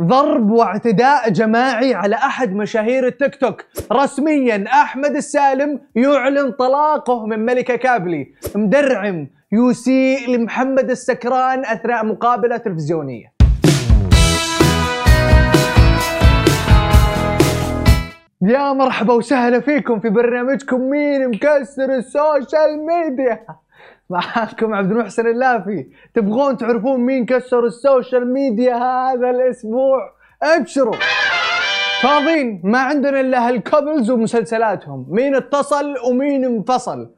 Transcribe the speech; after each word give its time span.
ضرب 0.00 0.50
واعتداء 0.50 1.30
جماعي 1.30 1.94
على 1.94 2.16
أحد 2.16 2.52
مشاهير 2.52 3.06
التيك 3.06 3.36
توك. 3.36 3.64
رسميا 3.92 4.64
أحمد 4.66 5.16
السالم 5.16 5.80
يعلن 5.96 6.52
طلاقه 6.52 7.26
من 7.26 7.44
ملكه 7.44 7.76
كابلي. 7.76 8.34
مدرعم 8.54 9.28
يسيء 9.52 10.30
لمحمد 10.30 10.90
السكران 10.90 11.64
أثناء 11.64 12.06
مقابلة 12.06 12.56
تلفزيونية. 12.56 13.34
يا 18.42 18.72
مرحبا 18.72 19.14
وسهلا 19.14 19.60
فيكم 19.60 20.00
في 20.00 20.08
برنامجكم 20.08 20.80
مين 20.80 21.28
مكسر 21.28 21.94
ال 21.94 22.07
social 22.07 22.86
media. 22.86 23.46
معاكم 24.10 24.74
عبد 24.74 24.90
المحسن 24.90 25.26
اللافي 25.26 25.86
تبغون 26.14 26.56
تعرفون 26.56 27.00
مين 27.00 27.26
كسر 27.26 27.64
ال 27.64 27.74
social 27.74 28.32
media 28.32 28.74
هذا 28.74 29.30
الأسبوع؟ 29.30 30.12
ابشروا. 30.42 30.94
فاضيين 32.02 32.60
ما 32.64 32.78
عندنا 32.78 33.20
إلا 33.20 33.48
هال 33.48 33.62
couples 33.62 34.10
ومسلسلاتهم. 34.10 35.06
مين 35.08 35.34
اتصل 35.34 35.94
ومين 36.08 36.44
انفصل. 36.44 37.10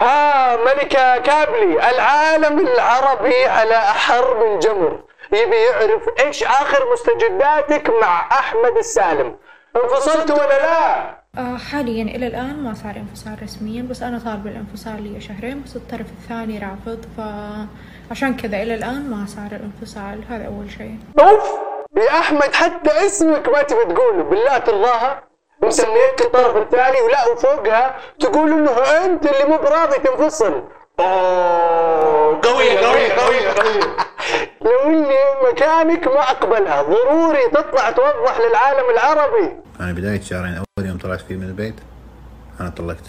ها 0.00 0.56
ملكة 0.56 1.18
كابلي 1.18 1.90
العالم 1.90 2.58
العربي 2.58 3.44
على 3.44 3.74
أحر 3.74 4.24
من 4.40 4.58
جمر 4.58 5.04
يبي 5.32 5.56
يعرف 5.56 6.08
إيش 6.26 6.42
آخر 6.42 6.78
مستجداتك 6.92 7.90
مع 8.02 8.20
أحمد 8.32 8.76
السالم. 8.78 9.36
انفصلت 9.84 10.30
ولا 10.30 10.58
لا؟ 10.58 11.16
آه 11.38 11.56
حاليا 11.56 12.02
إلى 12.02 12.26
الآن 12.26 12.62
ما 12.62 12.74
صار 12.74 12.96
انفصال 12.96 13.42
رسميا 13.42 13.82
بس 13.82 14.02
أنا 14.02 14.18
طالبة 14.18 14.50
الانفصال 14.50 15.02
لي 15.02 15.20
شهرين 15.20 15.62
بس 15.62 15.76
الطرف 15.76 16.06
الثاني 16.18 16.58
رافض 16.58 17.04
فعشان 17.16 18.36
كذا 18.36 18.62
إلى 18.62 18.74
الآن 18.74 19.10
ما 19.10 19.26
صار 19.26 19.48
الانفصال 19.52 20.24
هذا 20.28 20.46
أول 20.46 20.70
شيء. 20.70 20.98
أوف! 21.20 21.50
يا 21.96 22.18
احمد 22.18 22.54
حتى 22.54 23.06
اسمك 23.06 23.48
ما 23.48 23.62
تبي 23.62 23.94
تقوله 23.94 24.22
بالله 24.22 24.58
ترضاها. 24.58 25.22
مسميتك 25.62 26.20
الطرف 26.20 26.56
الثاني 26.56 27.00
ولا 27.00 27.28
وفوقها 27.32 27.96
تقول 28.20 28.52
إنه 28.52 28.70
أنت 29.04 29.26
اللي 29.26 29.44
مو 29.44 29.56
براضي 29.56 29.98
تنفصل. 29.98 30.62
أوه. 31.00 32.15
قوية 32.40 32.78
قوية 32.78 33.12
قوية 33.12 33.48
قوية 33.48 33.96
لو 34.64 34.90
إني 34.90 35.14
مكانك 35.52 36.06
ما 36.06 36.20
أقبلها. 36.20 36.82
ضروري 36.82 37.48
تطلع 37.52 37.90
توضح 37.90 38.38
للعالم 38.38 38.90
العربي. 38.92 39.52
أنا 39.80 39.92
بداية 39.92 40.20
شهرين 40.20 40.54
أول 40.54 40.86
يوم 40.88 40.98
طلعت 40.98 41.20
فيه 41.20 41.36
من 41.36 41.42
البيت 41.46 41.74
أنا 42.60 42.68
طلقت. 42.68 43.04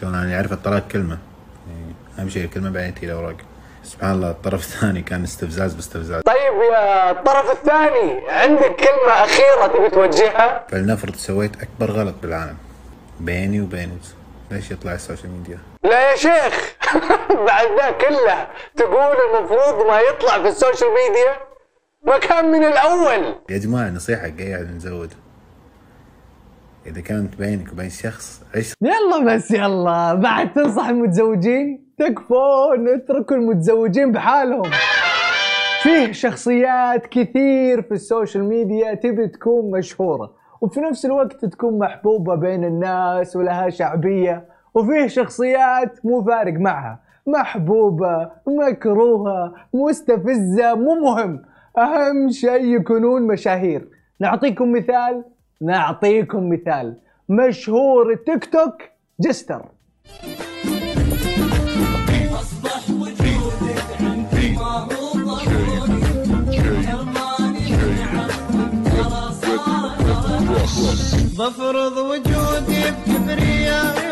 شلون؟ 0.00 0.14
أنا 0.14 0.36
أعرف 0.36 0.52
الطلاق 0.52 0.88
كلمة. 0.88 1.18
يعني 1.68 1.94
أهم 2.18 2.28
شيء 2.28 2.44
الكلمة 2.44 2.70
بعدين 2.70 2.94
تجي 2.94 3.06
الأوراق. 3.06 3.36
سبحان 3.84 4.12
الله 4.12 4.30
الطرف 4.30 4.60
الثاني 4.60 5.02
كان 5.02 5.22
استفزاز 5.22 5.74
باستفزاز. 5.74 6.22
طيب 6.22 6.54
يا 6.72 7.10
الطرف 7.10 7.50
الثاني 7.50 8.28
عندك 8.28 8.76
كلمة 8.76 9.12
أخيرة 9.12 9.66
تبي 9.66 9.88
توجهها؟ 9.90 10.64
فلنفرض 10.68 11.14
سويت 11.14 11.52
أكبر 11.62 11.90
غلط 11.90 12.14
بالعالم. 12.22 12.56
بيني 13.20 13.60
وبينه 13.60 13.96
ليش 14.50 14.70
يطلع 14.70 14.92
ال 14.92 14.97
social 14.97 15.30
media؟ 15.30 15.58
لا 15.86 16.10
يا 16.10 16.16
شيخ. 16.16 16.76
بعد 17.48 17.66
ذا 17.78 17.90
كله 17.90 18.46
تقول 18.76 19.16
المفروض 19.26 19.86
ما 19.86 20.00
يطلع 20.00 20.42
في 20.42 20.48
ال 20.48 20.54
social 20.54 20.90
media 20.90 21.36
ما 22.02 22.18
كان 22.18 22.50
من 22.50 22.64
الأول. 22.64 23.34
يا 23.50 23.58
جماعة 23.58 23.90
نصيحة 23.90 24.22
قاعد 24.22 24.70
نزود. 24.76 25.12
إذا 26.86 27.00
كانت 27.00 27.36
بينك 27.36 27.72
وبين 27.72 27.90
شخص 27.90 28.42
عشرة 28.56 28.76
يلا 28.82 29.34
بس 29.34 29.50
يلا. 29.50 30.14
بعد 30.14 30.52
تنصح 30.52 30.86
المتزوجين؟ 30.88 31.94
تكفون 31.98 32.88
اتركوا 32.88 33.36
المتزوجين 33.36 34.12
بحالهم. 34.12 34.70
فيه 35.82 36.12
شخصيات 36.12 37.06
كثير 37.06 37.82
في 37.82 37.92
ال 37.94 38.01
social 38.01 38.44
media 38.44 38.94
تبي 38.94 39.28
تكون 39.28 39.70
مشهورة 39.70 40.34
وفي 40.60 40.80
نفس 40.80 41.04
الوقت 41.04 41.44
تكون 41.44 41.78
محبوبة 41.78 42.34
بين 42.34 42.64
الناس 42.64 43.36
ولها 43.36 43.70
شعبية. 43.70 44.55
وفيه 44.76 45.06
شخصيات 45.06 46.04
مو 46.04 46.24
فارق 46.24 46.52
معها. 46.52 47.00
محبوبة 47.26 48.30
مكروهة 48.46 49.54
مستفزة 49.74 50.74
مو 50.74 50.94
مهم. 50.94 51.42
أهم 51.78 52.30
شيء 52.30 52.64
يكونون 52.64 53.22
مشاهير. 53.22 53.88
نعطيكم 54.20 54.72
مثال؟ 54.72 55.24
نعطيكم 55.60 56.50
مثال. 56.50 56.96
مشهور 57.28 58.12
التيك 58.12 58.44
توك 58.44 58.82
جستر. 59.20 59.62
بفرض 71.38 71.96
وجودي 71.96 72.84
بكبريائي 72.90 74.05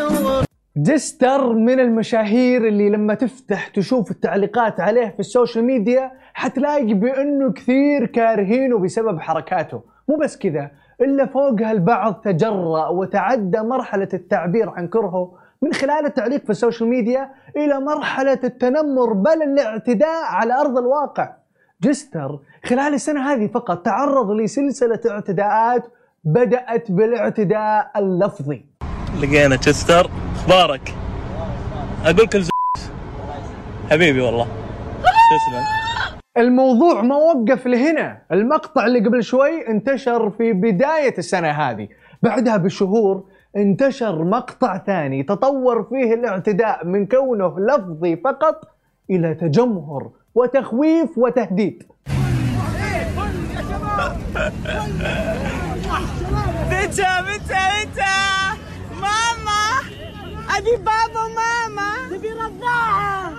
جستر 0.85 1.53
من 1.53 1.79
المشاهير 1.79 2.67
اللي 2.67 2.89
لما 2.89 3.13
تفتح 3.13 3.67
تشوف 3.67 4.11
التعليقات 4.11 4.79
عليه 4.79 5.09
في 5.09 5.19
ال 5.19 5.26
social 5.26 5.65
media 5.65 6.11
حتلاقي 6.33 6.93
بأنه 6.93 7.51
كثير 7.51 8.05
كارهينه 8.05 8.79
بسبب 8.79 9.19
حركاته. 9.19 9.81
مو 10.09 10.15
بس 10.15 10.37
كذا 10.37 10.71
إلا 11.01 11.25
فوقها 11.25 11.71
البعض 11.71 12.13
تجرأ 12.13 12.87
وتعدى 12.87 13.59
مرحلة 13.59 14.07
التعبير 14.13 14.69
عن 14.69 14.87
كرهه 14.87 15.31
من 15.61 15.73
خلال 15.73 16.05
التعليق 16.05 16.43
في 16.43 16.49
ال 16.49 16.55
social 16.55 16.89
media 16.89 17.29
إلى 17.57 17.79
مرحلة 17.79 18.39
التنمر 18.43 19.13
بل 19.13 19.41
الاعتداء 19.43 20.23
على 20.25 20.53
أرض 20.53 20.77
الواقع. 20.77 21.33
جستر 21.81 22.39
خلال 22.65 22.93
السنة 22.93 23.33
هذه 23.33 23.47
فقط 23.47 23.85
تعرض 23.85 24.31
لسلسلة 24.31 24.99
اعتداءات 25.09 25.83
بدأت 26.23 26.91
بالاعتداء 26.91 27.91
اللفظي. 27.95 28.65
لقينا 29.21 29.55
تشستر 29.55 30.11
أخبارك؟ 30.45 30.93
أقول 32.05 32.27
كل 32.27 32.43
حبيبي 33.91 34.21
والله. 34.21 34.47
تسلم. 35.31 35.63
الموضوع 36.37 37.01
ما 37.01 37.15
وقف 37.15 37.67
لهنا. 37.67 38.21
المقطع 38.31 38.85
اللي 38.85 38.99
قبل 38.99 39.23
شوي 39.23 39.67
انتشر 39.67 40.29
في 40.29 40.53
بداية 40.53 41.17
السنة 41.17 41.49
هذه. 41.49 41.87
بعدها 42.23 42.57
بشهور 42.57 43.23
انتشر 43.57 44.23
مقطع 44.23 44.77
ثاني 44.77 45.23
تطور 45.23 45.83
فيه 45.83 46.13
الاعتداء 46.13 46.85
من 46.85 47.05
كونه 47.05 47.59
لفظي 47.59 48.15
فقط 48.15 48.61
إلى 49.09 49.33
تجمهر 49.33 50.09
وتخويف 50.35 51.17
وتهديد. 51.17 51.83
متى 56.71 57.07
متى 57.21 57.63
متى؟ 57.81 58.04
ماما 58.04 58.04
ابي 60.57 60.75
بابا 60.75 61.19
وماما. 61.25 61.89
تبي 62.09 62.31
رضاعة. 62.31 63.31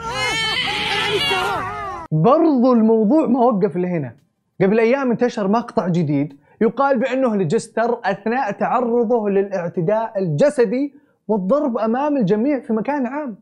برضو 2.12 2.72
الموضوع 2.72 3.26
ما 3.26 3.40
وقف 3.40 3.76
لهنا 3.76 4.16
قبل 4.60 4.80
أيام 4.80 5.10
انتشر 5.10 5.48
مقطع 5.48 5.88
جديد 5.88 6.36
يقال 6.60 6.98
بأنه 6.98 7.36
لجستر 7.36 8.00
أثناء 8.04 8.50
تعرضه 8.52 9.28
للاعتداء 9.28 10.18
الجسدي 10.18 10.94
والضرب 11.28 11.78
أمام 11.78 12.16
الجميع 12.16 12.60
في 12.60 12.72
مكان 12.72 13.06
عام. 13.06 13.36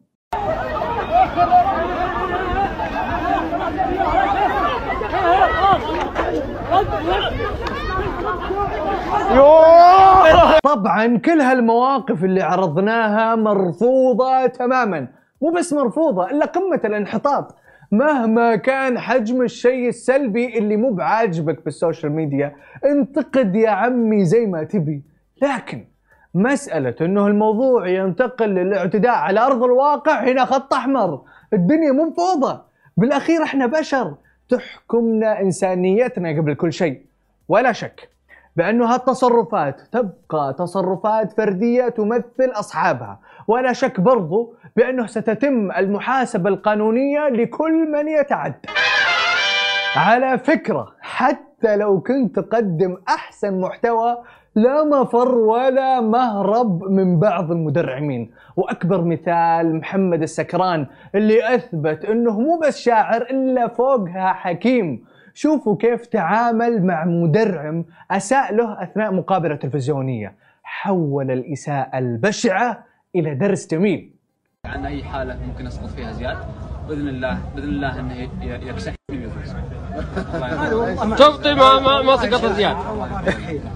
طبعا 10.74 11.18
كل 11.18 11.40
هالمواقف 11.40 12.24
اللي 12.24 12.42
عرضناها 12.42 13.34
مرفوضة 13.34 14.46
تماما. 14.46 15.08
مو 15.42 15.50
بس 15.50 15.72
مرفوضة 15.72 16.30
إلا 16.30 16.46
قمة 16.46 16.80
الانحطاط. 16.84 17.56
مهما 17.92 18.56
كان 18.56 18.98
حجم 18.98 19.42
الشيء 19.42 19.88
السلبي 19.88 20.58
اللي 20.58 20.76
مو 20.76 20.90
بعاجبك 20.90 21.60
في 21.60 21.66
السوشيال 21.66 22.12
ميديا 22.12 22.56
انتقد 22.84 23.56
يا 23.56 23.70
عمي 23.70 24.24
زي 24.24 24.46
ما 24.46 24.64
تبي. 24.64 25.02
لكن 25.42 25.84
مسألة 26.34 26.94
إنه 27.00 27.26
الموضوع 27.26 27.88
ينتقل 27.88 28.48
للاعتداء 28.48 29.14
على 29.14 29.40
أرض 29.40 29.62
الواقع 29.62 30.24
هنا 30.24 30.44
خط 30.44 30.74
أحمر. 30.74 31.20
الدنيا 31.52 31.92
مو 31.92 32.10
فوضى 32.10 32.60
بالأخير 32.96 33.42
إحنا 33.42 33.66
بشر 33.66 34.14
تحكمنا 34.48 35.40
إنسانيتنا 35.40 36.28
قبل 36.28 36.54
كل 36.54 36.72
شيء. 36.72 37.00
ولا 37.48 37.72
شك 37.72 38.13
بأنه 38.56 38.94
هالتصرفات 38.94 39.80
تبقى 39.92 40.54
تصرفات 40.58 41.32
فردية 41.32 41.88
تمثل 41.88 42.50
أصحابها. 42.52 43.20
ولا 43.48 43.72
شك 43.72 44.00
برضو 44.00 44.54
بأنه 44.76 45.06
ستتم 45.06 45.70
المحاسبة 45.70 46.50
القانونية 46.50 47.28
لكل 47.28 47.90
من 47.92 48.08
يتعدى. 48.08 48.68
على 49.96 50.38
فكرة 50.38 50.92
حتى 51.00 51.76
لو 51.76 52.00
كنت 52.00 52.38
تقدم 52.38 52.96
أحسن 53.08 53.60
محتوى 53.60 54.16
لا 54.54 54.84
مفر 54.84 55.34
ولا 55.38 56.00
مهرب 56.00 56.82
من 56.82 57.18
بعض 57.20 57.50
المدرعمين. 57.50 58.30
وأكبر 58.56 59.04
مثال 59.04 59.76
محمد 59.76 60.22
السكران 60.22 60.86
اللي 61.14 61.54
أثبت 61.54 62.04
أنه 62.04 62.40
مو 62.40 62.58
بس 62.58 62.78
شاعر 62.78 63.22
إلا 63.22 63.68
فوقها 63.68 64.32
حكيم. 64.32 65.04
شوفوا 65.34 65.76
كيف 65.76 66.06
تعامل 66.06 66.86
مع 66.86 67.04
مدرعم 67.04 67.84
أساء 68.10 68.54
له 68.54 68.82
أثناء 68.82 69.12
مقابلة 69.12 69.54
تلفزيونية. 69.56 70.34
حول 70.64 71.30
الإساءة 71.30 71.98
البشعة 71.98 72.84
إلى 73.16 73.34
درس 73.34 73.66
جميل. 73.70 74.10
عن 74.66 74.86
أي 74.86 75.04
حالة 75.04 75.38
ممكن 75.46 75.66
أسقط 75.66 75.88
فيها 75.88 76.12
زياد؟ 76.12 76.36
بإذن 76.88 77.08
الله 77.08 77.38
بإذن 77.54 77.68
الله 77.68 78.00
إنه 78.00 78.14
ي- 78.14 78.28
يكسحني 78.68 78.96
ويفوز. 79.10 79.54
تبطي 81.18 81.54
ما 81.54 81.80
ما, 81.80 82.02
ما 82.02 82.16
سقط 82.16 82.44
زياد. 82.52 82.76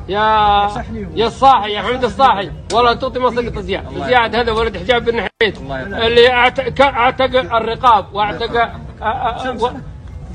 يا 0.09 0.69
يا 1.15 1.27
الصاحي 1.27 1.73
يا 1.73 1.83
حمد 1.83 2.05
الصاحي. 2.05 2.51
والله 2.75 2.95
تبطي 2.95 3.19
ما 3.21 3.31
سقط 3.31 3.59
زياد. 3.59 3.85
زياد 4.07 4.35
هذا 4.35 4.53
ولد 4.53 4.77
حجاب 4.77 5.05
بن 5.05 5.15
يرضى. 5.43 6.07
اللي 6.07 6.31
أعتق 6.81 7.55
الرقاب 7.57 8.15
واعتق 8.15 8.71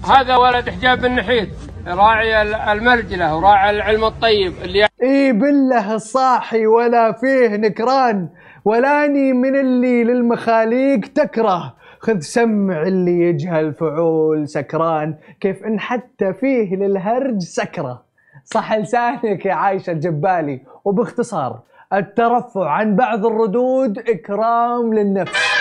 هذا 0.05 0.35
ولد 0.35 0.69
حجاب 0.69 1.01
بن 1.01 1.11
نحيت 1.11 1.49
راعي 1.87 2.41
ال- 2.41 2.53
المرجلة 2.55 3.35
وراعي 3.37 3.69
العلم 3.69 4.03
الطيب 4.03 4.53
اللي 4.63 4.87
إي 5.03 5.31
بالله 5.31 5.93
الصاحي 5.95 6.65
ولا 6.67 7.11
فيه 7.11 7.47
نكران 7.55 8.29
ولاني 8.65 9.33
من 9.33 9.55
اللي 9.59 10.03
للمخاليق 10.03 10.99
تكره. 10.99 11.73
خذ 11.99 12.19
سمع 12.19 12.81
اللي 12.81 13.19
يجهل 13.19 13.73
فعول 13.73 14.47
سكران 14.47 15.15
كيف 15.41 15.63
إن 15.63 15.79
حتى 15.79 16.33
فيه 16.33 16.75
للهرج 16.75 17.39
سكرة. 17.41 18.03
صح 18.45 18.73
لسانك 18.73 19.45
يا 19.45 19.53
عايشة 19.53 19.91
الجبالي. 19.91 20.61
وباختصار 20.85 21.59
الترفع 21.93 22.69
عن 22.69 22.95
بعض 22.95 23.25
الردود 23.25 23.99
إكرام 23.99 24.93
للنفس. 24.93 25.52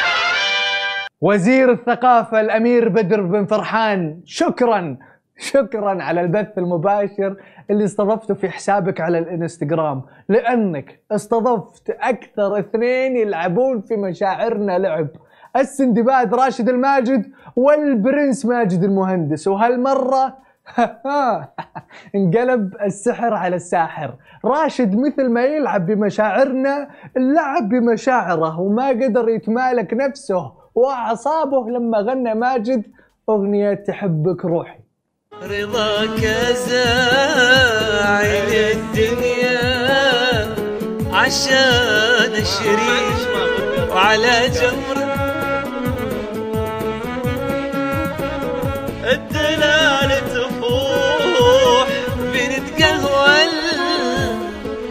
وزير 1.23 1.73
الثقافة 1.73 2.41
الأمير 2.41 2.89
بدر 2.89 3.23
بن 3.23 3.47
فرحان 3.47 4.21
شكرا 4.25 4.97
شكرا 5.39 6.03
على 6.03 6.21
البث 6.21 6.59
المباشر 6.59 7.37
اللي 7.71 7.85
استضفته 7.85 8.35
في 8.35 8.49
حسابك 8.49 9.01
على 9.01 9.19
الإنستغرام 9.19 10.03
لأنك 10.29 11.01
استضفت 11.13 11.91
أكثر 11.91 12.59
اثنين 12.59 13.17
يلعبون 13.17 13.81
في 13.81 13.97
مشاعرنا 13.97 14.79
لعب. 14.79 15.09
السندباد 15.57 16.35
راشد 16.35 16.69
الماجد 16.69 17.31
والبرنس 17.57 18.47
ماجد 18.47 18.85
المهندس. 18.85 19.49
وهالمرة 19.49 20.37
انقلب 22.15 22.75
السحر 22.85 23.35
على 23.35 23.57
الساحر. 23.57 24.15
راشد 24.45 24.97
مثل 24.97 25.29
ما 25.29 25.45
يلعب 25.45 25.87
بمشاعرنا 25.87 26.89
لعب 27.17 27.69
بمشاعره 27.69 28.61
وما 28.61 28.89
قدر 28.89 29.29
يتمالك 29.29 29.95
نفسه. 29.95 30.62
وأعصابه 30.75 31.71
لما 31.71 31.99
غنى 31.99 32.35
ماجد 32.35 32.83
أغنية 33.29 33.75
تحبك 33.75 34.45
روحي. 34.45 34.79
رضاك 35.43 36.21
زاعل 36.69 38.53
الدنيا 38.77 39.63
عشان 41.13 42.33
الشريك 42.45 43.21
وعلى 43.91 44.49
جمر 44.49 44.99
الدلال 49.13 50.11
تفوح 50.35 51.89
بنتقهوى 52.19 53.39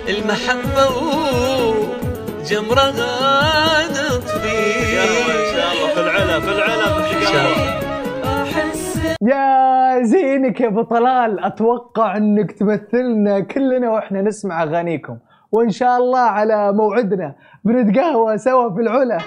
المحبة. 0.10 2.01
وجمرها 2.42 3.88
نطفي 3.88 4.62
إن 4.98 5.56
شاء 5.56 5.72
الله. 5.74 5.94
في 5.94 6.00
العلا 6.02 6.40
في 6.40 6.52
العلا 6.52 7.02
في 7.02 7.18
القهوه 7.18 8.44
أحس 8.44 9.00
يا 9.22 10.02
زينك 10.04 10.62
يا 10.62 10.68
أبو 10.68 10.82
طلال 10.82 11.46
أتوقع 11.46 12.18
إنك 12.18 12.52
تمثلنا 12.52 13.40
كلنا 13.40 13.90
وإحنا 13.90 14.22
نسمع 14.22 14.64
أغانيكم. 14.64 15.18
وإن 15.52 15.70
شاء 15.70 15.98
الله 15.98 16.20
على 16.20 16.74
موعدنا 16.74 17.36
بنتقهوى 17.64 18.38
سوا 18.38 18.70
في 18.76 18.82
العلا. 18.82 19.18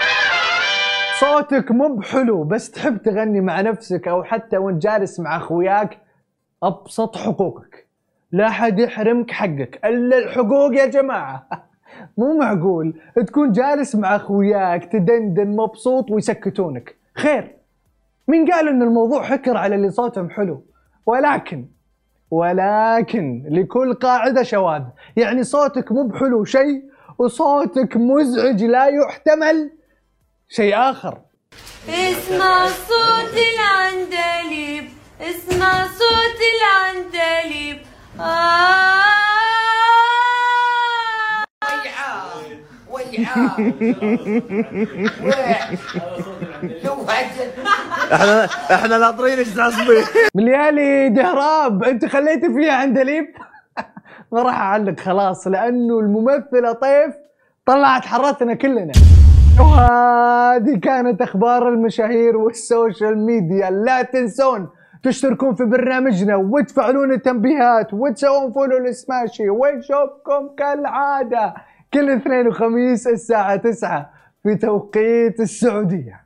صوتك 1.21 1.71
مو 1.71 1.97
بحلو 1.97 2.45
بس 2.45 2.71
تحب 2.71 3.03
تغني 3.03 3.41
مع 3.41 3.61
نفسك 3.61 4.09
أو 4.09 4.25
حتى 4.25 4.57
وأنت 4.57 4.83
جالس 4.83 5.21
مع 5.21 5.37
أخوياك 5.37 5.99
أبسط 6.63 7.17
حقوقك. 7.17 7.89
لا 8.33 8.51
حد 8.51 8.79
يحرمك 8.79 9.31
حقك 9.31 9.81
إلا 9.85 10.19
الحقوق 10.19 10.75
يا 10.77 10.87
جماعة. 10.87 11.49
مو 12.19 12.39
معقول. 12.39 12.95
تكون 13.27 13.53
جالس 13.53 13.95
مع 13.95 14.17
أخوياك 14.17 14.85
تدندن 14.85 15.49
مبسوط 15.49 16.11
ويسكتونك. 16.11 16.97
خير. 17.15 17.57
مين 18.29 18.51
قال 18.53 18.69
إن 18.69 18.83
الموضوع 18.83 19.23
حكر 19.23 19.57
على 19.57 19.75
اللي 19.75 19.91
صوتهم 19.91 20.31
حلو. 20.31 20.65
ولكن 21.07 21.67
ولكن 22.31 23.45
لكل 23.49 23.95
قاعدة 23.95 24.43
شواذ. 24.43 24.83
يعني 25.17 25.45
صوتك 25.45 25.93
مو 25.93 26.03
بحلو 26.03 26.45
شيء 26.45 26.83
وصوتك 27.19 27.97
مزعج 27.97 28.65
لا 28.65 28.87
يحتمل 28.87 29.71
شيء 30.49 30.77
آخر. 30.77 31.19
اسمع 31.89 32.67
صوت 32.67 33.35
العندليب 33.55 34.85
اسمع 35.21 35.87
صوت 35.87 36.41
العندليب 36.55 37.79
آه. 38.21 39.14
إحنا 48.13 48.45
إحنا 48.73 48.99
ناطرين 48.99 49.39
إيش 49.39 49.55
تعصبين 49.55 50.05
مليالي 50.35 51.09
دهراب 51.09 51.85
انت 51.85 52.07
خليتي 52.07 52.55
فيها 52.55 52.73
عندليب 52.73 53.27
ما 54.33 54.43
راح 54.43 54.61
اعلق 54.61 55.01
خلاص 55.01 55.47
لأنه 55.47 55.99
الممثلة 55.99 56.73
طيف 56.73 57.15
طلعت 57.67 58.07
حرتنا 58.07 58.55
كلنا. 58.55 58.93
وهذه 59.61 60.79
كانت 60.83 61.23
أخبار 61.23 61.69
المشاهير 61.69 62.37
والسوشيال 62.37 63.19
ميديا. 63.19 63.71
لا 63.71 64.03
تنسون 64.03 64.69
تشتركون 65.03 65.55
في 65.55 65.65
برنامجنا 65.65 66.37
وتفعلون 66.37 67.13
التنبيهات 67.13 67.95
وتسوون 67.95 68.53
فولو 68.53 68.79
لسماشي 68.79 69.51
ونشوفكم 69.51 70.49
كالعادة. 70.59 71.55
كل 71.95 72.11
اثنين 72.11 72.49
وخميس 72.49 73.07
الساعة 73.07 73.57
9 73.57 74.11
في 74.43 74.55
توقيت 74.55 75.41
السعودية. 75.41 76.24